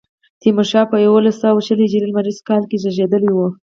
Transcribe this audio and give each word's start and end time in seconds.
تیمورشاه 0.41 0.89
په 0.91 0.97
یوولس 1.05 1.35
سوه 1.43 1.61
شل 1.67 1.79
هجري 1.85 2.07
لمریز 2.09 2.39
کال 2.49 2.63
کې 2.69 2.77
زېږېدلی 2.83 3.31
و. 3.33 3.39